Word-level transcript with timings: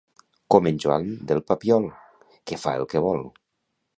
Com 0.53 0.69
en 0.69 0.79
Joan 0.85 1.05
del 1.31 1.41
Papiol, 1.51 1.85
que 2.53 2.61
fa 2.65 2.75
el 2.81 2.89
que 2.95 3.05
vol. 3.09 3.25